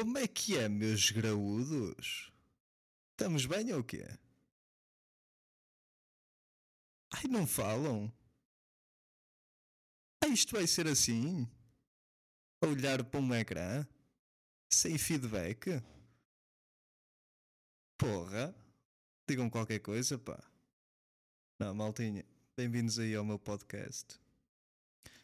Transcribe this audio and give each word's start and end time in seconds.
Como 0.00 0.16
é 0.16 0.26
que 0.26 0.56
é, 0.56 0.66
meus 0.66 1.10
graúdos? 1.10 2.32
Estamos 3.10 3.44
bem 3.44 3.70
ou 3.74 3.84
quê? 3.84 4.06
Ai, 7.12 7.24
não 7.24 7.46
falam? 7.46 8.10
Ah, 10.24 10.28
isto 10.28 10.56
vai 10.56 10.66
ser 10.66 10.86
assim? 10.86 11.46
Olhar 12.64 13.04
para 13.04 13.20
um 13.20 13.34
ecrã? 13.34 13.86
Sem 14.72 14.96
feedback? 14.96 15.82
Porra! 17.98 18.54
Digam 19.28 19.50
qualquer 19.50 19.80
coisa, 19.80 20.18
pá. 20.18 20.42
Não, 21.58 21.74
maltinha, 21.74 22.24
bem-vindos 22.56 22.98
aí 22.98 23.14
ao 23.14 23.22
meu 23.22 23.38
podcast. 23.38 24.18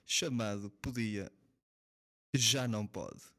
Chamado 0.04 0.70
Podia, 0.70 1.32
Já 2.34 2.68
Não 2.68 2.86
Pode. 2.86 3.35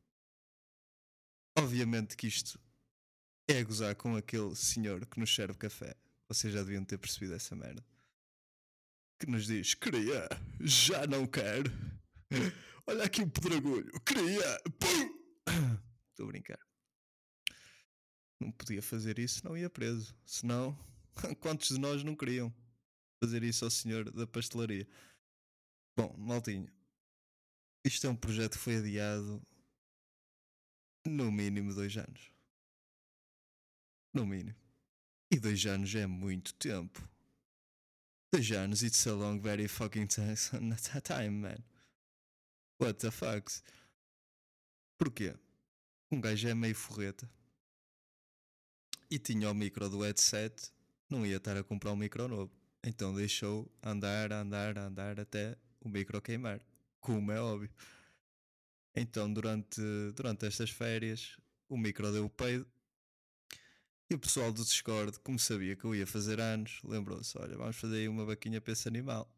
Obviamente 1.59 2.15
que 2.15 2.27
isto 2.27 2.59
é 3.49 3.63
gozar 3.63 3.95
com 3.95 4.15
aquele 4.15 4.55
senhor 4.55 5.03
que 5.07 5.19
nos 5.19 5.33
serve 5.33 5.57
café. 5.57 5.95
Vocês 6.29 6.53
já 6.53 6.61
deviam 6.61 6.85
ter 6.85 6.99
percebido 6.99 7.33
essa 7.33 7.55
merda. 7.55 7.83
Que 9.19 9.25
nos 9.25 9.47
diz: 9.47 9.73
Queria, 9.73 10.29
já 10.61 11.07
não 11.07 11.25
quero. 11.25 11.71
Olha 12.85 13.05
aqui 13.05 13.23
o 13.23 13.29
pedragulho, 13.29 13.91
queria. 14.01 14.61
Estou 16.11 16.27
a 16.27 16.31
brincar. 16.31 16.59
Não 18.39 18.51
podia 18.51 18.81
fazer 18.83 19.17
isso, 19.17 19.43
não 19.43 19.57
ia 19.57 19.69
preso. 19.69 20.15
Senão, 20.27 20.77
quantos 21.41 21.69
de 21.69 21.79
nós 21.79 22.03
não 22.03 22.15
queriam 22.15 22.53
fazer 23.19 23.41
isso 23.41 23.65
ao 23.65 23.71
senhor 23.71 24.11
da 24.11 24.27
pastelaria? 24.27 24.87
Bom, 25.97 26.15
maltinho, 26.19 26.71
isto 27.83 28.05
é 28.05 28.09
um 28.11 28.15
projeto 28.15 28.51
que 28.51 28.63
foi 28.63 28.75
adiado 28.75 29.41
no 31.07 31.31
mínimo 31.31 31.73
dois 31.73 31.95
anos. 31.97 32.31
No 34.13 34.25
mínimo. 34.25 34.57
E 35.31 35.39
dois 35.39 35.65
anos 35.65 35.93
é 35.95 36.05
muito 36.05 36.53
tempo. 36.53 37.07
Dois 38.31 38.51
anos, 38.51 38.83
it's 38.83 39.05
a 39.07 39.13
long, 39.13 39.39
very 39.39 39.67
fucking 39.67 40.07
time, 41.03 41.29
man. 41.29 41.63
What 42.79 42.99
the 42.99 43.11
fuck? 43.11 43.51
Porquê? 44.97 45.35
Um 46.11 46.21
gajo 46.21 46.47
é 46.47 46.53
meio 46.53 46.75
forreta 46.75 47.29
e 49.09 49.17
tinha 49.17 49.49
o 49.49 49.53
micro 49.53 49.89
do 49.89 50.01
headset, 50.01 50.71
não 51.09 51.25
ia 51.25 51.37
estar 51.37 51.55
a 51.57 51.63
comprar 51.63 51.91
um 51.91 51.95
micro 51.95 52.27
novo. 52.27 52.51
Então 52.83 53.13
deixou 53.13 53.69
andar, 53.81 54.31
andar, 54.31 54.77
andar 54.77 55.19
até 55.19 55.57
o 55.81 55.89
micro 55.89 56.21
queimar, 56.21 56.61
como 56.99 57.31
é 57.31 57.39
óbvio. 57.39 57.69
Então 58.99 59.31
durante, 59.31 59.81
durante 60.15 60.45
estas 60.45 60.69
férias 60.69 61.37
o 61.69 61.77
micro 61.77 62.11
deu 62.11 62.25
o 62.25 62.29
peido 62.29 62.65
e 64.09 64.15
o 64.15 64.19
pessoal 64.19 64.53
do 64.53 64.63
Discord, 64.63 65.19
como 65.19 65.37
sabia 65.37 65.75
que 65.75 65.83
eu 65.83 65.93
ia 65.93 66.07
fazer 66.07 66.39
anos, 66.39 66.79
lembrou-se: 66.83 67.37
olha, 67.37 67.57
vamos 67.57 67.75
fazer 67.75 67.97
aí 67.97 68.07
uma 68.07 68.25
vaquinha 68.25 68.61
para 68.61 68.73
esse 68.73 68.87
animal. 68.87 69.29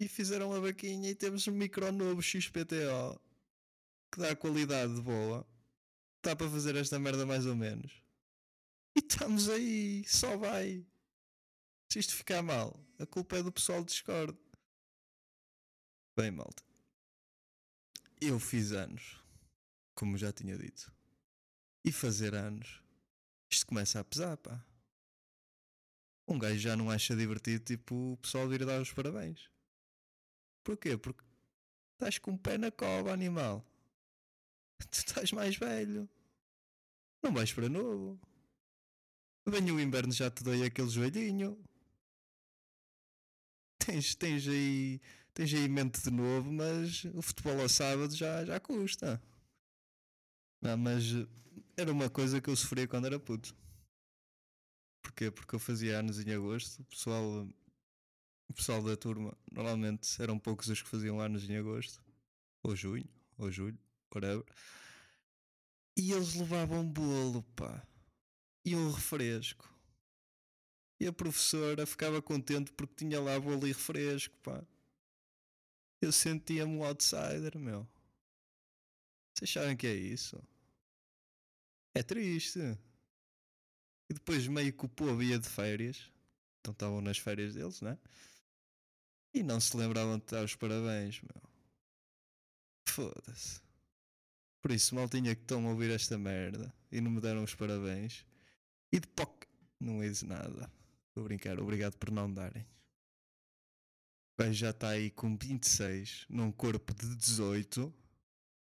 E 0.00 0.08
fizeram 0.08 0.50
uma 0.50 0.60
vaquinha 0.60 1.10
e 1.10 1.14
temos 1.14 1.46
um 1.48 1.52
micro 1.52 1.90
novo 1.92 2.22
XPTO 2.22 3.20
que 4.12 4.20
dá 4.20 4.34
qualidade 4.34 5.00
boa 5.00 5.46
Está 6.18 6.34
para 6.34 6.50
fazer 6.50 6.74
esta 6.76 6.98
merda 6.98 7.24
mais 7.24 7.46
ou 7.46 7.54
menos. 7.54 8.02
E 8.96 8.98
estamos 8.98 9.48
aí, 9.48 10.04
só 10.04 10.36
vai. 10.36 10.84
Se 11.90 12.00
isto 12.00 12.14
ficar 12.14 12.42
mal, 12.42 12.78
a 12.98 13.06
culpa 13.06 13.38
é 13.38 13.42
do 13.42 13.52
pessoal 13.52 13.82
do 13.82 13.86
Discord. 13.86 14.36
Bem, 16.16 16.32
malta. 16.32 16.67
Eu 18.20 18.40
fiz 18.40 18.72
anos, 18.72 19.22
como 19.94 20.18
já 20.18 20.32
tinha 20.32 20.58
dito. 20.58 20.92
E 21.84 21.92
fazer 21.92 22.34
anos, 22.34 22.82
isto 23.48 23.66
começa 23.66 24.00
a 24.00 24.04
pesar, 24.04 24.36
pá. 24.36 24.64
Um 26.26 26.36
gajo 26.36 26.58
já 26.58 26.76
não 26.76 26.90
acha 26.90 27.14
divertido, 27.14 27.64
tipo, 27.64 28.12
o 28.12 28.16
pessoal 28.16 28.48
vir 28.48 28.66
dar 28.66 28.82
os 28.82 28.92
parabéns. 28.92 29.48
Porquê? 30.64 30.98
Porque 30.98 31.24
estás 31.92 32.18
com 32.18 32.32
o 32.32 32.38
pé 32.38 32.58
na 32.58 32.72
cova, 32.72 33.12
animal. 33.12 33.64
Tu 34.90 34.98
estás 34.98 35.32
mais 35.32 35.56
velho. 35.56 36.08
Não 37.22 37.32
vais 37.32 37.52
para 37.52 37.68
novo. 37.68 38.20
Venha 39.46 39.72
o 39.72 39.80
inverno, 39.80 40.12
já 40.12 40.30
te 40.30 40.42
dei 40.42 40.64
aquele 40.64 40.90
joelhinho. 40.90 41.58
Tens, 43.88 44.14
tens, 44.14 44.46
aí, 44.46 45.00
tens 45.32 45.54
aí 45.54 45.66
mente 45.66 46.02
de 46.02 46.10
novo, 46.10 46.52
mas 46.52 47.06
o 47.14 47.22
futebol 47.22 47.58
ao 47.58 47.70
sábado 47.70 48.14
já, 48.14 48.44
já 48.44 48.60
custa. 48.60 49.18
Não, 50.60 50.76
mas 50.76 51.04
era 51.74 51.90
uma 51.90 52.10
coisa 52.10 52.38
que 52.38 52.50
eu 52.50 52.54
sofria 52.54 52.86
quando 52.86 53.06
era 53.06 53.18
puto. 53.18 53.56
Porquê? 55.00 55.30
Porque 55.30 55.54
eu 55.54 55.58
fazia 55.58 56.00
anos 56.00 56.20
em 56.20 56.30
agosto. 56.34 56.82
O 56.82 56.84
pessoal, 56.84 57.48
o 58.46 58.52
pessoal 58.52 58.82
da 58.82 58.94
turma, 58.94 59.34
normalmente 59.50 60.20
eram 60.20 60.38
poucos 60.38 60.68
os 60.68 60.82
que 60.82 60.88
faziam 60.88 61.18
anos 61.18 61.48
em 61.48 61.56
agosto. 61.56 62.04
Ou 62.62 62.76
junho, 62.76 63.08
ou 63.38 63.50
julho, 63.50 63.78
whatever. 64.14 64.44
E 65.96 66.12
eles 66.12 66.34
levavam 66.34 66.86
bolo, 66.86 67.42
pá. 67.56 67.82
E 68.66 68.76
um 68.76 68.90
refresco. 68.90 69.66
E 71.00 71.06
a 71.06 71.12
professora 71.12 71.86
ficava 71.86 72.20
contente 72.20 72.72
porque 72.72 72.94
tinha 72.96 73.20
lá 73.20 73.38
bolo 73.38 73.66
e 73.66 73.72
refresco, 73.72 74.36
pá. 74.38 74.62
Eu 76.00 76.12
sentia-me 76.12 76.72
um 76.72 76.84
outsider, 76.84 77.58
meu. 77.58 77.86
Vocês 79.34 79.50
sabem 79.50 79.76
que 79.76 79.86
é 79.86 79.94
isso? 79.94 80.40
É 81.94 82.02
triste. 82.02 82.58
E 84.10 84.14
depois 84.14 84.46
meio 84.48 84.72
que 84.72 84.84
o 84.84 84.88
povo 84.88 85.22
ia 85.22 85.38
de 85.38 85.48
férias. 85.48 86.10
Então 86.60 86.72
estavam 86.72 87.00
nas 87.00 87.18
férias 87.18 87.54
deles, 87.54 87.80
né? 87.80 87.96
E 89.32 89.42
não 89.42 89.60
se 89.60 89.76
lembravam 89.76 90.18
de 90.18 90.26
dar 90.26 90.44
os 90.44 90.54
parabéns, 90.54 91.20
meu. 91.22 91.42
Foda-se. 92.88 93.60
Por 94.60 94.72
isso, 94.72 94.94
maltinha 94.94 95.34
que 95.36 95.42
estão 95.42 95.64
a 95.66 95.70
ouvir 95.70 95.90
esta 95.90 96.18
merda 96.18 96.74
e 96.90 97.00
não 97.00 97.10
me 97.10 97.20
deram 97.20 97.44
os 97.44 97.54
parabéns. 97.54 98.26
E 98.90 98.98
de 98.98 99.06
POC, 99.06 99.46
não 99.78 100.02
é 100.02 100.08
de 100.08 100.26
nada. 101.18 101.20
Vou 101.20 101.24
brincar, 101.24 101.58
obrigado 101.58 101.96
por 101.96 102.10
não 102.10 102.32
darem. 102.32 102.66
Gajo 104.38 104.52
já 104.52 104.70
está 104.70 104.90
aí 104.90 105.10
com 105.10 105.36
26, 105.36 106.26
num 106.28 106.52
corpo 106.52 106.94
de 106.94 107.16
18. 107.16 107.92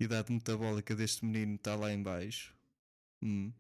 Idade 0.01 0.33
metabólica 0.33 0.97
deste 0.97 1.25
menino 1.25 1.55
está 1.55 1.77
lá 1.77 1.93
em 1.93 2.03
baixo. 2.03 2.57
Hum. 3.23 3.53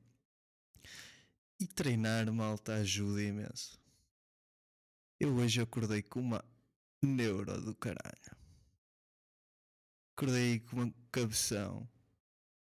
E 1.61 1.67
treinar, 1.67 2.33
malta, 2.33 2.75
ajuda 2.77 3.23
imenso. 3.23 3.79
Eu 5.21 5.37
hoje 5.37 5.61
acordei 5.61 6.03
com 6.03 6.21
uma 6.21 6.45
neura 7.03 7.61
do 7.61 7.75
caralho. 7.75 8.37
Acordei 10.17 10.61
com 10.61 10.77
uma 10.77 10.95
cabeção 11.13 11.89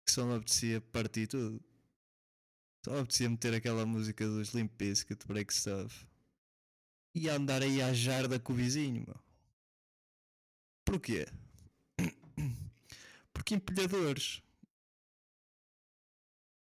que 0.06 0.11
só 0.13 0.25
me 0.25 0.35
apetecia 0.35 0.79
partir 0.79 1.27
tudo. 1.27 1.61
Só 2.83 2.99
apetecia 2.99 3.29
meter 3.29 3.53
aquela 3.53 3.85
música 3.85 4.25
dos 4.25 4.49
Limp 4.49 4.71
Bizkit, 4.77 5.27
Break 5.27 5.53
Stuff. 5.53 6.07
E 7.15 7.29
andar 7.29 7.61
aí 7.61 7.81
à 7.81 7.93
jarda 7.93 8.39
com 8.39 8.53
o 8.53 8.55
vizinho, 8.55 9.03
meu. 9.05 9.19
Porquê? 10.85 11.25
Porque 13.33 13.55
empilhadores. 13.55 14.41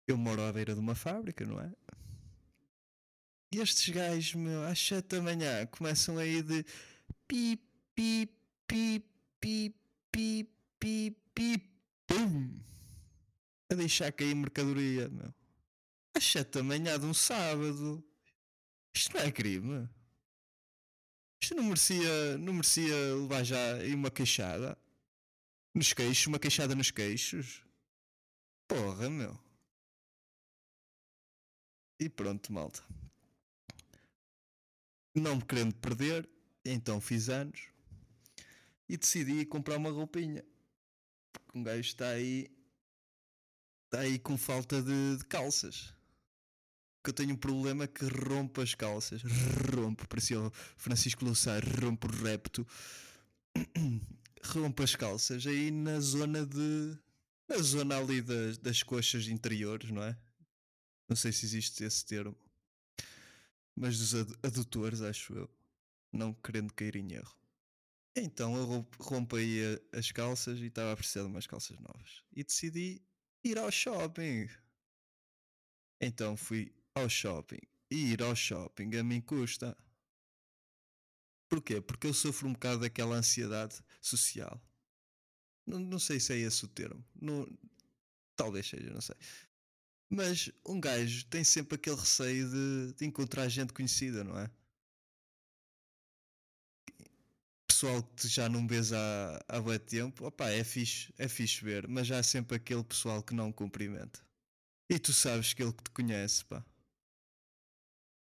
Eu 0.06 0.16
moro 0.16 0.42
à 0.42 0.52
beira 0.52 0.74
de 0.74 0.80
uma 0.80 0.94
fábrica, 0.94 1.44
não 1.44 1.60
é? 1.60 1.72
E 3.52 3.58
estes 3.58 3.88
gajos, 3.88 4.34
meu, 4.34 4.62
às 4.64 4.78
7 4.78 5.06
da 5.06 5.22
manhã 5.22 5.66
começam 5.66 6.19
aí 6.19 6.43
de 6.43 6.64
pi, 7.26 7.56
pi, 7.94 8.28
pi, 8.66 9.04
pi, 9.40 9.75
pi, 10.11 10.50
pi, 10.78 11.16
pi, 11.34 11.70
pum 12.06 12.69
a 13.70 13.75
deixar 13.75 14.12
cair 14.12 14.34
mercadoria, 14.34 15.08
meu. 15.08 15.32
Às 16.19 16.25
7 16.25 16.50
da 16.50 16.62
manhã 16.65 16.99
de 16.99 17.06
um 17.06 17.15
sábado. 17.15 18.05
Isto 18.93 19.15
não 19.15 19.23
é 19.23 19.31
crime. 19.31 19.88
Isto 21.41 21.55
não 21.55 21.62
merecia, 21.62 22.37
não 22.38 22.55
merecia 22.55 23.15
levar 23.15 23.44
já 23.44 23.75
aí 23.76 23.94
uma 23.94 24.11
queixada. 24.11 24.76
Nos 25.73 25.93
queixos, 25.93 26.26
uma 26.26 26.41
queixada 26.41 26.75
nos 26.75 26.91
queixos. 26.91 27.62
Porra, 28.67 29.09
meu. 29.09 29.38
E 32.00 32.09
pronto, 32.09 32.53
malta. 32.53 32.82
Não 35.14 35.37
me 35.37 35.44
querendo 35.44 35.76
perder, 35.76 36.29
então 36.64 37.00
fiz 37.00 37.29
anos. 37.29 37.69
E 38.88 38.97
decidi 38.97 39.47
comprar 39.47 39.76
uma 39.76 39.93
roupinha. 39.93 40.44
Porque 41.32 41.56
um 41.56 41.62
gajo 41.62 41.79
está 41.79 42.09
aí 42.09 42.50
está 43.85 44.00
aí 44.00 44.19
com 44.19 44.37
falta 44.37 44.82
de, 44.82 45.19
de 45.19 45.25
calças. 45.25 45.97
Que 47.03 47.11
eu 47.11 47.15
tenho 47.15 47.33
um 47.33 47.37
problema 47.37 47.87
que 47.87 48.05
rompe 48.05 48.61
as 48.61 48.75
calças. 48.75 49.23
Rompe, 49.75 50.06
parecia 50.06 50.41
o 50.41 50.50
Francisco 50.77 51.25
Louçar, 51.25 51.62
rompe 51.81 52.06
o 52.06 52.11
repto. 52.11 52.67
rompe 54.45 54.83
as 54.83 54.95
calças 54.95 55.47
aí 55.47 55.71
na 55.71 56.00
zona 56.00 56.45
de 56.45 56.97
Na 57.49 57.59
zona 57.59 57.99
ali 57.99 58.21
das, 58.21 58.59
das 58.59 58.83
coxas 58.83 59.29
interiores, 59.29 59.91
não 59.91 60.03
é? 60.03 60.17
Não 61.09 61.17
sei 61.17 61.33
se 61.33 61.47
existe 61.47 61.85
esse 61.85 62.05
termo. 62.05 62.37
Mas 63.75 63.99
dos 63.99 64.15
adutores, 64.43 65.00
acho 65.00 65.33
eu. 65.35 65.50
Não 66.12 66.35
querendo 66.35 66.73
cair 66.75 66.97
em 66.97 67.12
erro. 67.12 67.39
Então 68.17 68.56
eu 68.56 68.87
rompei 68.99 69.61
as 69.93 70.11
calças 70.11 70.59
e 70.59 70.67
estava 70.67 70.93
a 70.93 70.97
precisar 70.97 71.23
de 71.23 71.29
umas 71.29 71.47
calças 71.47 71.79
novas. 71.79 72.23
E 72.35 72.43
decidi 72.43 73.00
ir 73.45 73.59
ao 73.59 73.71
shopping. 73.71 74.49
Então 76.00 76.37
fui 76.37 76.73
ao 76.99 77.09
shopping. 77.09 77.61
E 77.91 78.12
ir 78.12 78.23
ao 78.23 78.37
shopping 78.37 78.97
a 78.97 79.05
mim 79.05 79.21
custa. 79.21 79.77
Porquê? 81.49 81.81
Porque 81.81 82.06
eu 82.06 82.15
sofro 82.15 82.49
um 82.49 82.53
bocado 82.53 82.81
daquela 82.81 83.17
ansiedade 83.17 83.83
social. 84.00 84.61
Não, 85.67 85.79
não 85.79 85.99
sei 85.99 86.21
se 86.21 86.33
é 86.35 86.37
esse 86.37 86.65
o 86.65 86.69
termo. 86.69 87.05
Não, 87.21 87.47
talvez 88.37 88.69
seja, 88.69 88.91
não 88.91 89.00
sei. 89.00 89.17
Mas 90.11 90.50
um 90.67 90.81
gajo 90.81 91.27
tem 91.27 91.45
sempre 91.45 91.75
aquele 91.75 91.97
receio 91.97 92.49
de, 92.49 92.95
de 92.95 93.05
encontrar 93.05 93.49
gente 93.49 93.73
conhecida, 93.73 94.25
não 94.25 94.39
é? 94.39 94.50
Pessoal 97.67 98.03
que 98.03 98.27
já 98.27 98.49
não 98.49 98.67
vês 98.67 98.93
há, 98.93 99.45
há 99.47 99.79
tempo, 99.79 100.27
opa, 100.27 100.49
é 100.50 100.65
fixe, 100.65 101.12
é 101.19 101.29
fixe 101.29 101.62
ver, 101.62 101.87
mas 101.87 102.11
há 102.11 102.23
sempre 102.23 102.56
aquele 102.56 102.83
pessoal 102.83 103.23
que 103.23 103.35
não 103.35 103.53
cumprimenta. 103.53 104.21
E 104.91 104.99
tu 104.99 105.12
sabes 105.12 105.53
que 105.53 105.62
ele 105.62 105.73
que 105.73 105.85
te 105.85 105.91
conhece, 105.91 106.45
pá. 106.47 106.65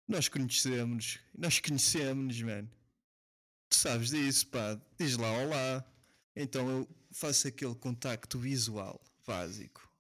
Nós 0.07 0.29
conhecemos, 0.29 1.19
nós 1.37 1.61
conhecemos, 1.61 2.41
mano. 2.43 2.71
Tu 3.69 3.77
sabes 3.77 4.11
disso, 4.11 4.47
pá. 4.49 4.81
Diz 4.99 5.17
lá 5.17 5.31
olá. 5.33 5.85
Então 6.37 6.69
eu 6.69 6.89
faço 7.11 7.49
aquele 7.49 7.75
contacto 7.75 8.39
visual 8.39 9.01
básico. 9.27 9.91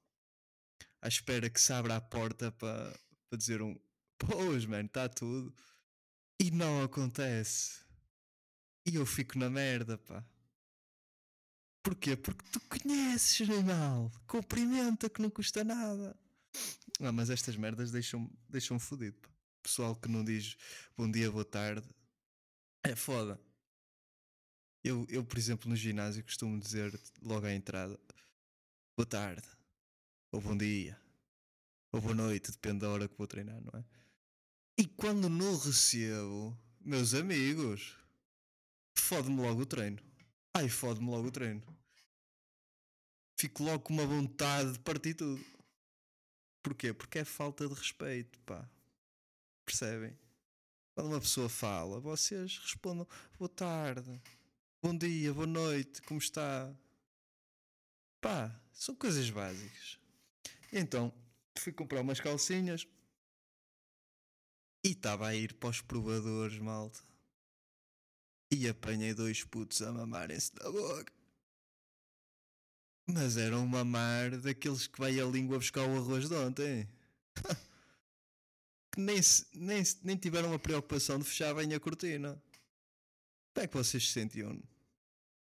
À 1.01 1.09
espera 1.09 1.49
que 1.49 1.61
se 1.61 1.73
abra 1.73 1.97
a 1.97 2.01
porta 2.01 2.53
para 2.53 2.93
pa 3.31 3.37
dizer 3.37 3.63
um 3.63 3.77
Pois, 4.19 4.65
mano, 4.65 4.87
está 4.87 5.09
tudo. 5.09 5.55
E 6.39 6.51
não 6.51 6.83
acontece. 6.83 7.81
E 8.87 8.97
eu 8.97 9.07
fico 9.07 9.39
na 9.39 9.49
merda, 9.51 9.99
pá. 9.99 10.25
Porquê? 11.83 12.17
Porque 12.17 12.45
tu 12.51 12.61
conheces, 12.61 13.49
animal. 13.49 14.11
Cumprimenta 14.27 15.09
que 15.09 15.21
não 15.21 15.31
custa 15.31 15.63
nada. 15.65 16.17
Ah, 17.01 17.13
mas 17.13 17.31
estas 17.31 17.57
merdas 17.57 17.91
deixam-me 17.91 18.31
deixam 18.49 18.79
fodido, 18.79 19.19
pá. 19.19 19.34
Pessoal 19.65 19.97
que 19.97 20.11
não 20.11 20.23
diz 20.23 20.59
bom 20.95 21.11
dia, 21.11 21.31
boa 21.31 21.45
tarde. 21.45 21.89
É 22.83 22.95
foda. 22.95 23.41
Eu, 24.85 25.07
eu, 25.09 25.25
por 25.25 25.39
exemplo, 25.39 25.71
no 25.71 25.75
ginásio 25.75 26.23
costumo 26.23 26.61
dizer 26.61 26.93
logo 27.23 27.47
à 27.47 27.53
entrada 27.55 27.99
boa 28.95 29.07
tarde, 29.07 29.49
ou 30.31 30.39
bom 30.39 30.55
dia, 30.55 31.01
ou 31.91 31.99
boa 31.99 32.15
noite, 32.15 32.53
depende 32.53 32.81
da 32.81 32.91
hora 32.91 33.09
que 33.09 33.17
vou 33.17 33.27
treinar, 33.27 33.59
não 33.63 33.81
é? 33.81 33.85
E 34.77 34.87
quando 34.87 35.31
não 35.31 35.57
recebo, 35.57 36.55
meus 36.79 37.15
amigos, 37.15 37.97
fode-me 38.95 39.41
logo 39.41 39.63
o 39.63 39.67
treino. 39.67 39.99
Ai, 40.53 40.69
fode-me 40.69 41.09
logo 41.09 41.29
o 41.29 41.33
treino. 41.33 41.63
Fico 43.41 43.65
logo 43.65 43.83
com 43.83 43.95
uma 43.95 44.07
vontade 44.07 44.75
de 44.75 44.79
partir 44.81 45.15
tudo. 45.15 45.43
Porquê? 46.63 46.93
Porque 46.93 47.21
é 47.21 47.25
falta 47.25 47.67
de 47.67 47.73
respeito, 47.73 48.39
pá. 48.41 48.69
Percebem? 49.65 50.17
Quando 50.95 51.09
uma 51.09 51.21
pessoa 51.21 51.49
fala, 51.49 52.01
vocês 52.01 52.59
respondam 52.59 53.07
boa 53.39 53.49
tarde, 53.49 54.21
Bom 54.85 54.95
dia, 54.95 55.33
boa 55.33 55.47
noite, 55.47 56.03
como 56.03 56.21
está? 56.21 56.71
Pá, 58.21 58.55
são 58.71 58.95
coisas 58.95 59.31
básicas. 59.31 59.99
Então, 60.71 61.11
fui 61.59 61.73
comprar 61.73 62.03
umas 62.03 62.21
calcinhas 62.21 62.87
e 64.85 64.91
estava 64.91 65.27
a 65.27 65.35
ir 65.35 65.55
para 65.55 65.71
os 65.71 65.81
provadores, 65.81 66.59
malta. 66.59 67.01
E 68.53 68.69
apanhei 68.69 69.15
dois 69.15 69.43
putos 69.43 69.81
a 69.81 69.91
mamarem-se 69.91 70.55
da 70.55 70.71
boca. 70.71 71.11
Mas 73.07 73.39
era 73.39 73.57
um 73.57 73.67
mamar 73.67 74.39
daqueles 74.39 74.87
que 74.87 74.99
vai 74.99 75.19
a 75.19 75.25
língua 75.25 75.57
buscar 75.57 75.89
o 75.89 75.97
arroz 75.97 76.29
de 76.29 76.35
ontem. 76.35 76.87
Que 78.95 79.01
nem, 79.01 79.21
nem, 79.55 79.83
nem 80.05 80.17
tiveram 80.17 80.53
a 80.53 80.59
preocupação 80.59 81.19
de 81.19 81.25
fechar 81.25 81.53
bem 81.53 81.75
a 81.75 81.81
cortina. 81.81 82.41
Como 83.53 83.65
é 83.65 83.67
que 83.67 83.77
vocês 83.77 84.07
se 84.07 84.13
sentiam? 84.13 84.63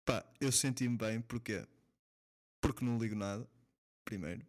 Pá, 0.03 0.25
eu 0.41 0.51
senti-me 0.51 0.97
bem, 0.97 1.21
porquê? 1.21 1.65
Porque 2.59 2.83
não 2.83 2.97
ligo 2.97 3.15
nada, 3.15 3.49
primeiro. 4.03 4.45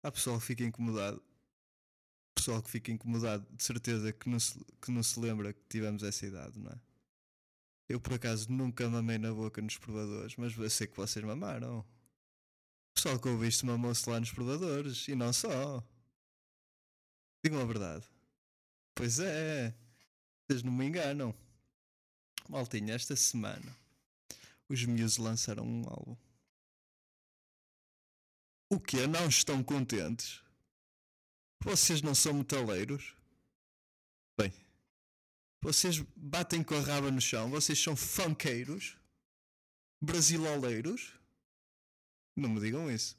Há 0.00 0.12
pessoal 0.12 0.38
que 0.38 0.46
fica 0.46 0.62
incomodado. 0.62 1.20
Pessoal 2.36 2.62
que 2.62 2.70
fica 2.70 2.92
incomodado, 2.92 3.44
de 3.50 3.64
certeza 3.64 4.12
que 4.12 4.28
não, 4.28 4.38
se, 4.38 4.64
que 4.80 4.92
não 4.92 5.02
se 5.02 5.18
lembra 5.18 5.52
que 5.52 5.60
tivemos 5.68 6.04
essa 6.04 6.24
idade, 6.24 6.56
não 6.56 6.70
é? 6.70 6.80
Eu 7.88 8.00
por 8.00 8.14
acaso 8.14 8.52
nunca 8.52 8.88
mamei 8.88 9.18
na 9.18 9.34
boca 9.34 9.60
nos 9.60 9.76
provadores, 9.76 10.36
mas 10.36 10.56
eu 10.56 10.70
sei 10.70 10.86
que 10.86 10.96
vocês 10.96 11.24
mamaram. 11.24 11.80
O 11.80 11.84
pessoal 12.94 13.18
que 13.18 13.28
ouvi 13.28 13.48
isto 13.48 13.66
mamou-se 13.66 14.08
lá 14.08 14.20
nos 14.20 14.30
provadores, 14.30 15.08
e 15.08 15.16
não 15.16 15.32
só. 15.32 15.84
Digam 17.44 17.60
a 17.60 17.64
verdade. 17.64 18.06
Pois 18.94 19.18
é, 19.18 19.74
vocês 20.46 20.62
não 20.62 20.72
me 20.72 20.86
enganam. 20.86 21.34
Maltinha, 22.48 22.94
esta 22.94 23.14
semana 23.14 23.76
os 24.68 24.84
Muse 24.84 25.20
lançaram 25.20 25.64
um 25.64 25.82
álbum. 25.88 26.16
O 28.70 28.78
que 28.78 29.06
Não 29.06 29.28
estão 29.28 29.62
contentes? 29.62 30.42
Vocês 31.60 32.02
não 32.02 32.14
são 32.14 32.34
metaleiros? 32.34 33.16
Bem, 34.38 34.52
vocês 35.60 36.00
batem 36.14 36.62
com 36.62 36.74
a 36.74 36.80
raba 36.80 37.10
no 37.10 37.20
chão, 37.20 37.50
vocês 37.50 37.78
são 37.78 37.96
funkeiros? 37.96 38.96
Brasiloleiros? 40.00 41.14
Não 42.36 42.48
me 42.50 42.60
digam 42.60 42.90
isso. 42.90 43.16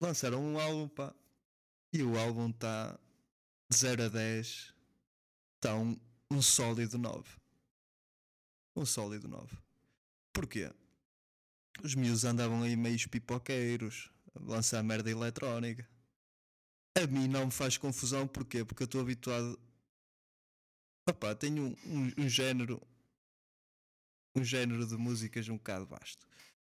Lançaram 0.00 0.42
um 0.42 0.58
álbum, 0.58 0.88
pá. 0.88 1.14
E 1.92 2.02
o 2.02 2.18
álbum 2.18 2.48
está 2.48 2.98
de 3.74 3.80
0 3.80 4.04
a 4.04 4.08
10. 4.08 4.72
Está 5.56 5.74
um, 5.74 5.98
um 6.30 6.40
sólido 6.40 6.96
9. 6.96 7.28
Um 8.76 8.86
sólido 8.86 9.28
9. 9.28 9.56
Porquê? 10.32 10.72
Os 11.82 11.94
miúdos 11.94 12.24
andavam 12.24 12.62
aí 12.62 12.76
meios 12.76 13.06
pipoqueiros, 13.06 14.10
a 14.34 14.40
lançar 14.40 14.82
merda 14.82 15.10
eletrónica. 15.10 15.88
A 16.96 17.06
mim 17.08 17.26
não 17.26 17.46
me 17.46 17.50
faz 17.50 17.76
confusão, 17.76 18.28
porquê? 18.28 18.64
Porque 18.64 18.84
eu 18.84 18.86
estou 18.86 19.00
habituado. 19.00 19.58
Opá, 21.08 21.34
tenho 21.34 21.64
um, 21.64 21.76
um, 21.86 22.24
um, 22.24 22.28
género. 22.28 22.80
Um 24.36 24.44
género 24.44 24.86
de 24.86 24.96
músicas 24.96 25.48
um 25.48 25.56
bocado 25.56 25.86
vasto. 25.86 26.26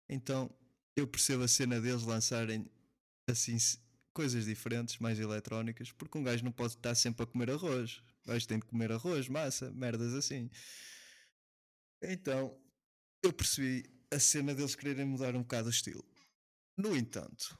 Então 0.09 0.49
eu 0.95 1.07
percebo 1.07 1.43
a 1.43 1.47
cena 1.47 1.79
deles 1.79 2.03
lançarem 2.03 2.67
assim 3.27 3.57
coisas 4.15 4.45
diferentes, 4.45 4.97
mais 4.97 5.19
eletrónicas, 5.19 5.91
porque 5.91 6.17
um 6.17 6.23
gajo 6.23 6.43
não 6.43 6.51
pode 6.51 6.73
estar 6.73 6.95
sempre 6.95 7.23
a 7.23 7.27
comer 7.27 7.51
arroz. 7.51 8.01
O 8.23 8.29
gajo 8.29 8.47
tem 8.47 8.57
de 8.57 8.65
comer 8.65 8.91
arroz, 8.93 9.27
massa, 9.27 9.69
merdas 9.71 10.13
assim. 10.13 10.49
Então 12.01 12.57
eu 13.21 13.33
percebi 13.33 13.83
a 14.09 14.17
cena 14.17 14.55
deles 14.55 14.73
quererem 14.73 15.05
mudar 15.05 15.35
um 15.35 15.41
bocado 15.41 15.67
o 15.67 15.71
estilo. 15.71 16.03
No 16.77 16.95
entanto, 16.95 17.59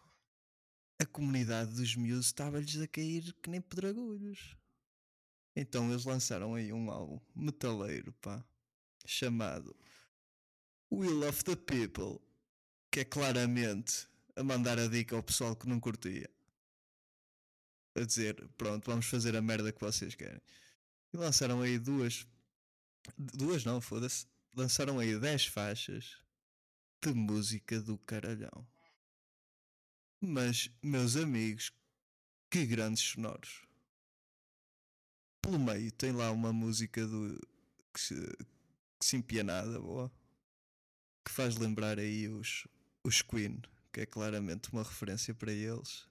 a 0.98 1.06
comunidade 1.06 1.74
dos 1.74 1.94
Muse 1.96 2.22
estava-lhes 2.22 2.80
a 2.80 2.88
cair 2.88 3.34
que 3.44 3.50
nem 3.50 3.60
pedragulhos. 3.60 4.56
Então 5.58 5.92
eles 5.92 6.06
lançaram 6.06 6.56
aí 6.56 6.72
um 6.72 6.90
álbum 6.90 7.20
metaleiro, 7.36 8.14
pá, 8.14 8.42
chamado 9.06 9.76
Will 10.90 11.28
of 11.28 11.44
the 11.44 11.56
People, 11.58 12.22
que 12.90 13.02
é 13.02 13.06
claramente 13.06 14.08
a 14.38 14.44
mandar 14.44 14.80
a 14.80 14.88
dica 14.88 15.18
ao 15.18 15.24
pessoal 15.24 15.54
que 15.54 15.68
não 15.68 15.82
curtia. 15.82 16.30
A 17.96 18.04
dizer, 18.04 18.48
pronto, 18.58 18.86
vamos 18.86 19.06
fazer 19.06 19.36
a 19.36 19.42
merda 19.42 19.72
que 19.72 19.80
vocês 19.80 20.16
querem. 20.16 20.42
E 21.14 21.18
lançaram 21.18 21.62
aí 21.62 21.80
duas. 21.80 22.28
Duas 23.18 23.64
não, 23.64 23.80
foda-se 23.80 24.26
lançaram 24.56 25.00
aí 25.00 25.20
10 25.20 25.48
faixas 25.48 26.18
de 27.04 27.14
música 27.14 27.80
do 27.82 27.98
caralhão. 28.00 28.66
Mas, 30.22 30.72
meus 30.82 31.16
amigos, 31.18 31.72
que 32.50 32.66
grandes 32.66 33.04
sonoros. 33.04 33.64
Pelo 35.42 35.60
meio 35.60 35.92
tem 35.92 36.12
lá 36.12 36.32
uma 36.32 36.54
música 36.54 37.06
do 37.06 37.40
que 37.94 38.00
se, 38.00 38.16
que 39.00 39.06
se 39.06 39.18
empianada, 39.18 39.80
boa. 39.80 40.12
Que 41.24 41.32
faz 41.32 41.58
lembrar 41.58 42.00
aí 42.00 42.28
os, 42.30 42.66
os 43.04 43.22
Queen, 43.22 43.62
que 43.92 44.02
é 44.02 44.06
claramente 44.06 44.72
uma 44.72 44.84
referência 44.84 45.34
para 45.34 45.52
eles. 45.52 46.08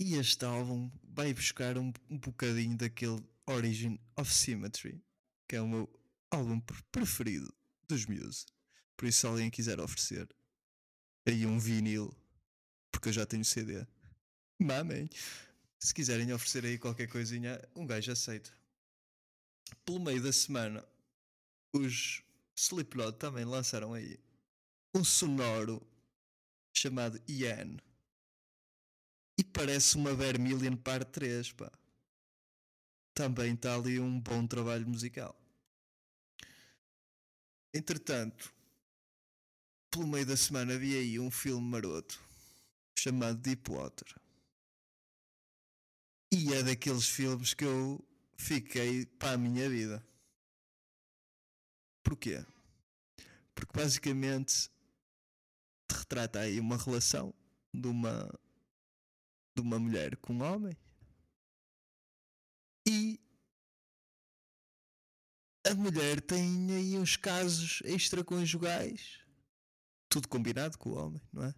E 0.00 0.14
este 0.14 0.46
álbum 0.46 0.90
vai 1.04 1.34
buscar 1.34 1.76
um, 1.76 1.92
um 2.08 2.16
bocadinho 2.16 2.74
daquele 2.74 3.22
Origin 3.46 4.00
of 4.16 4.32
Symmetry, 4.32 4.98
que 5.46 5.56
é 5.56 5.60
o 5.60 5.68
meu 5.68 6.00
álbum 6.30 6.58
preferido 6.90 7.52
dos 7.86 8.06
Muse. 8.06 8.46
Por 8.96 9.06
isso, 9.06 9.20
se 9.20 9.26
alguém 9.26 9.50
quiser 9.50 9.78
oferecer 9.78 10.26
aí 11.26 11.44
um 11.44 11.58
vinil 11.58 12.16
Porque 12.90 13.10
eu 13.10 13.12
já 13.12 13.26
tenho 13.26 13.44
CD. 13.44 13.86
Mamem. 14.58 15.10
Se 15.78 15.92
quiserem 15.92 16.32
oferecer 16.32 16.64
aí 16.64 16.78
qualquer 16.78 17.06
coisinha, 17.06 17.60
um 17.76 17.86
gajo 17.86 18.10
aceita. 18.10 18.50
Pelo 19.84 20.00
meio 20.00 20.22
da 20.22 20.32
semana, 20.32 20.82
os 21.74 22.22
Slipknot 22.56 23.18
também 23.18 23.44
lançaram 23.44 23.92
aí 23.92 24.18
um 24.94 25.04
sonoro 25.04 25.86
chamado 26.74 27.20
Ian. 27.28 27.76
E 29.40 29.44
parece 29.44 29.96
uma 29.96 30.12
Vermilion 30.12 30.76
Par 30.76 31.02
3, 31.02 31.52
pá. 31.52 31.72
Também 33.14 33.54
está 33.54 33.74
ali 33.74 33.98
um 33.98 34.20
bom 34.20 34.46
trabalho 34.46 34.86
musical. 34.86 35.34
Entretanto, 37.72 38.52
pelo 39.90 40.06
meio 40.06 40.26
da 40.26 40.36
semana 40.36 40.74
havia 40.74 40.98
aí 40.98 41.18
um 41.18 41.30
filme 41.30 41.66
maroto 41.66 42.22
chamado 42.98 43.38
Deepwater. 43.38 44.14
E 46.30 46.52
é 46.52 46.62
daqueles 46.62 47.08
filmes 47.08 47.54
que 47.54 47.64
eu 47.64 47.98
fiquei 48.36 49.06
para 49.06 49.32
a 49.32 49.38
minha 49.38 49.70
vida. 49.70 50.06
Porquê? 52.02 52.44
Porque 53.54 53.72
basicamente 53.74 54.70
retrata 55.90 56.40
aí 56.40 56.60
uma 56.60 56.76
relação 56.76 57.32
de 57.72 57.88
uma 57.88 58.30
de 59.60 59.66
uma 59.66 59.78
mulher 59.78 60.16
com 60.16 60.34
um 60.34 60.42
homem 60.42 60.76
e 62.88 63.20
a 65.66 65.74
mulher 65.74 66.20
tem 66.20 66.72
aí 66.72 66.98
uns 66.98 67.16
casos 67.16 67.82
extraconjugais 67.84 69.20
tudo 70.10 70.28
combinado 70.28 70.76
com 70.76 70.90
o 70.90 70.96
homem, 70.96 71.22
não 71.32 71.44
é? 71.44 71.54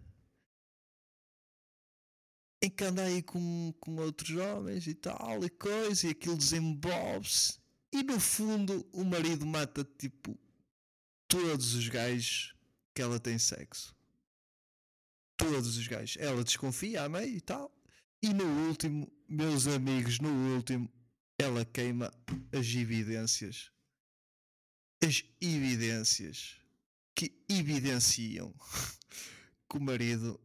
Em 2.61 2.69
que 2.69 2.83
anda 2.83 3.03
aí 3.03 3.21
com, 3.21 3.73
com 3.79 3.97
outros 3.97 4.37
homens 4.37 4.87
e 4.87 4.93
tal 4.93 5.43
e 5.43 5.49
coisa, 5.49 6.07
e 6.07 6.11
aquilo 6.11 6.37
desenvolve-se. 6.37 7.59
E 7.91 8.03
no 8.03 8.19
fundo 8.19 8.87
o 8.93 9.03
marido 9.03 9.45
mata 9.45 9.83
tipo 9.83 10.39
todos 11.27 11.73
os 11.73 11.89
gajos 11.89 12.55
que 12.93 13.01
ela 13.01 13.19
tem 13.19 13.37
sexo. 13.39 13.95
Todos 15.35 15.75
os 15.75 15.87
gajos. 15.87 16.15
Ela 16.19 16.43
desconfia 16.43 17.03
a 17.03 17.09
meio 17.09 17.35
e 17.35 17.41
tal. 17.41 17.71
E 18.23 18.33
no 18.33 18.45
último, 18.67 19.11
meus 19.27 19.67
amigos, 19.67 20.19
no 20.19 20.55
último, 20.55 20.91
ela 21.37 21.65
queima 21.65 22.11
as 22.51 22.67
evidências. 22.73 23.69
As 25.05 25.23
evidências 25.41 26.57
que 27.13 27.31
evidenciam 27.49 28.51
que 29.69 29.77
o 29.77 29.81
marido 29.81 30.39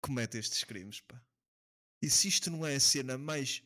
comete 0.00 0.38
estes 0.38 0.64
crimes, 0.64 1.00
pá. 1.00 1.20
E 2.00 2.08
se 2.08 2.28
isto 2.28 2.50
não 2.50 2.64
é 2.64 2.76
a 2.76 2.80
cena 2.80 3.18
mais. 3.18 3.62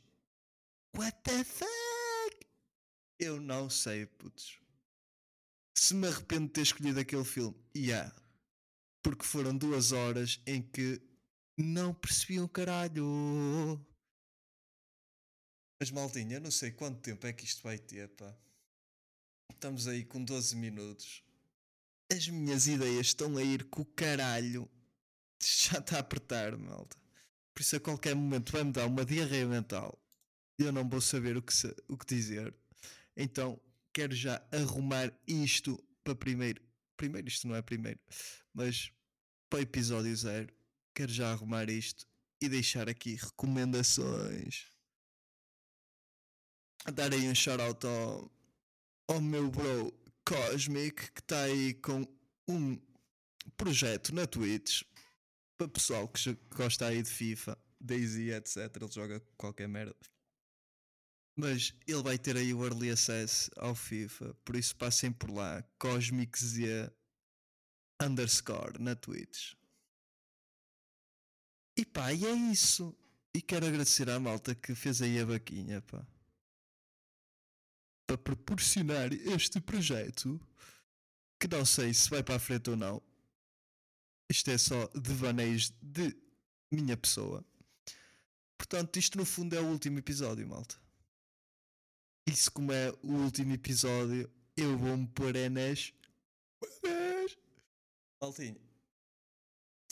What 0.96 1.18
the 1.22 1.44
fuck? 1.44 2.46
Eu 3.20 3.40
não 3.40 3.68
sei, 3.68 4.06
putz 4.06 4.58
se 5.78 5.94
me 5.94 6.08
arrependo 6.08 6.46
de 6.46 6.52
ter 6.52 6.62
escolhido 6.62 7.00
aquele 7.00 7.24
filme, 7.24 7.56
yeah. 7.76 8.14
Porque 9.02 9.24
foram 9.24 9.56
duas 9.56 9.92
horas 9.92 10.40
em 10.46 10.60
que 10.60 11.00
não 11.62 11.92
percebi 11.92 12.40
um 12.40 12.48
caralho. 12.48 13.04
Mas 15.80 15.90
maldinha, 15.90 16.40
não 16.40 16.50
sei 16.50 16.70
quanto 16.70 17.00
tempo 17.00 17.26
é 17.26 17.32
que 17.32 17.44
isto 17.44 17.62
vai 17.62 17.78
ter, 17.78 18.08
pá. 18.10 18.34
Estamos 19.52 19.86
aí 19.88 20.04
com 20.04 20.22
12 20.22 20.56
minutos. 20.56 21.22
As 22.10 22.28
minhas 22.28 22.66
ideias 22.66 23.08
estão 23.08 23.36
a 23.36 23.42
ir 23.42 23.64
com 23.64 23.82
o 23.82 23.84
caralho. 23.84 24.68
Já 25.42 25.78
está 25.78 25.96
a 25.96 26.00
apertar, 26.00 26.56
malta. 26.56 26.96
Por 27.54 27.60
isso 27.62 27.76
a 27.76 27.80
qualquer 27.80 28.14
momento 28.14 28.52
vai-me 28.52 28.72
dar 28.72 28.86
uma 28.86 29.04
diarreia 29.04 29.46
mental. 29.46 30.00
Eu 30.58 30.72
não 30.72 30.88
vou 30.88 31.00
saber 31.00 31.36
o 31.36 31.42
que, 31.42 31.52
o 31.88 31.96
que 31.96 32.06
dizer. 32.06 32.54
Então 33.16 33.60
quero 33.92 34.14
já 34.14 34.40
arrumar 34.52 35.12
isto 35.26 35.82
para 36.04 36.14
primeiro. 36.14 36.62
Primeiro, 36.96 37.28
isto 37.28 37.46
não 37.46 37.54
é 37.54 37.62
primeiro, 37.62 37.98
mas 38.52 38.92
para 39.48 39.60
episódio 39.60 40.14
zero, 40.16 40.52
quero 40.98 41.12
já 41.12 41.30
arrumar 41.30 41.70
isto 41.70 42.04
e 42.40 42.48
deixar 42.48 42.88
aqui 42.88 43.14
recomendações. 43.14 44.66
Dar 46.92 47.12
aí 47.12 47.28
um 47.28 47.34
shout-out 47.36 47.86
ao, 47.86 48.32
ao 49.06 49.20
meu 49.20 49.48
bro 49.48 49.96
Cosmic 50.24 51.12
que 51.12 51.20
está 51.20 51.42
aí 51.42 51.74
com 51.74 52.04
um 52.48 52.76
projeto 53.56 54.12
na 54.12 54.26
Twitch 54.26 54.82
para 55.56 55.68
pessoal 55.68 56.08
que 56.08 56.36
gosta 56.50 56.86
aí 56.86 57.00
de 57.00 57.08
FIFA, 57.08 57.56
Daisy, 57.80 58.32
etc. 58.32 58.56
Ele 58.74 58.90
joga 58.90 59.20
qualquer 59.36 59.68
merda. 59.68 59.94
Mas 61.36 61.72
ele 61.86 62.02
vai 62.02 62.18
ter 62.18 62.36
aí 62.36 62.52
o 62.52 62.64
early 62.64 62.90
access 62.90 63.48
ao 63.56 63.76
FIFA, 63.76 64.34
por 64.44 64.56
isso 64.56 64.74
passem 64.74 65.12
por 65.12 65.30
lá, 65.30 65.62
CosmicZ 65.78 66.90
underscore 68.02 68.82
na 68.82 68.96
Twitch. 68.96 69.57
E 71.78 71.84
pá, 71.84 72.12
e 72.12 72.26
é 72.26 72.32
isso. 72.32 72.92
E 73.32 73.40
quero 73.40 73.64
agradecer 73.64 74.10
à 74.10 74.18
malta 74.18 74.52
que 74.52 74.74
fez 74.74 75.00
aí 75.00 75.20
a 75.20 75.24
vaquinha, 75.24 75.80
pá. 75.82 76.04
Para 78.04 78.18
proporcionar 78.18 79.12
este 79.12 79.60
projeto, 79.60 80.40
que 81.38 81.46
não 81.46 81.64
sei 81.64 81.94
se 81.94 82.10
vai 82.10 82.20
para 82.20 82.34
a 82.34 82.40
frente 82.40 82.70
ou 82.70 82.76
não. 82.76 83.00
Isto 84.28 84.50
é 84.50 84.58
só 84.58 84.88
devaneios 84.88 85.72
de 85.80 86.16
minha 86.72 86.96
pessoa. 86.96 87.44
Portanto, 88.56 88.98
isto 88.98 89.16
no 89.16 89.24
fundo 89.24 89.54
é 89.54 89.60
o 89.60 89.66
último 89.66 90.00
episódio, 90.00 90.48
malta. 90.48 90.74
Isso 92.26 92.50
como 92.50 92.72
é 92.72 92.90
o 93.04 93.12
último 93.12 93.54
episódio, 93.54 94.28
eu 94.56 94.76
vou-me 94.76 95.06
pôr 95.06 95.36
é 95.36 95.48
nas. 95.48 95.94
Maltinho. 98.20 98.60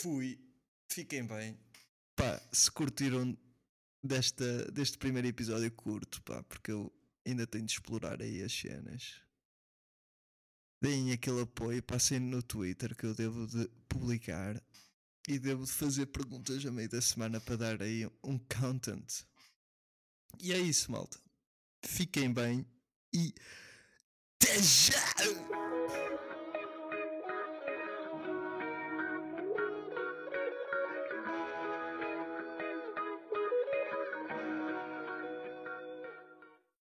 Fui. 0.00 0.36
Fiquem 0.90 1.24
bem. 1.24 1.65
Pá, 2.16 2.40
se 2.50 2.70
curtiram 2.70 3.36
desta, 4.02 4.70
deste 4.72 4.98
primeiro 4.98 5.28
episódio, 5.28 5.70
curto, 5.70 6.20
pá, 6.22 6.42
porque 6.44 6.72
eu 6.72 6.92
ainda 7.24 7.46
tenho 7.46 7.64
de 7.64 7.72
explorar 7.72 8.20
aí 8.20 8.42
as 8.42 8.52
cenas. 8.52 9.20
Deem 10.82 11.12
aquele 11.12 11.42
apoio, 11.42 11.82
passem 11.82 12.18
no 12.18 12.42
Twitter 12.42 12.96
que 12.96 13.06
eu 13.06 13.14
devo 13.14 13.46
de 13.46 13.68
publicar 13.88 14.60
e 15.28 15.38
devo 15.38 15.64
de 15.64 15.72
fazer 15.72 16.06
perguntas 16.06 16.64
a 16.66 16.72
meio 16.72 16.88
da 16.88 17.00
semana 17.00 17.40
para 17.40 17.56
dar 17.56 17.82
aí 17.82 18.06
um 18.24 18.38
content. 18.38 19.24
E 20.40 20.52
é 20.52 20.58
isso, 20.58 20.90
malta 20.90 21.18
fiquem 21.86 22.32
bem 22.32 22.66
e 23.14 23.32
até 24.40 24.62
já! 24.62 25.65